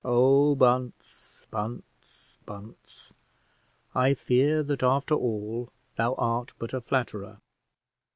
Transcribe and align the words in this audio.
Oh, 0.03 0.55
Bunce, 0.55 1.45
Bunce, 1.51 2.39
Bunce, 2.47 3.13
I 3.93 4.15
fear 4.15 4.63
that 4.63 4.81
after 4.81 5.13
all 5.13 5.69
thou 5.95 6.15
art 6.15 6.53
but 6.57 6.73
a 6.73 6.81
flatterer. 6.81 7.37